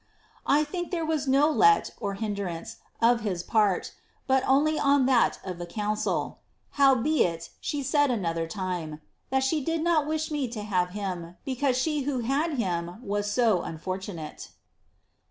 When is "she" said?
7.61-7.83, 9.43-9.63, 11.77-12.01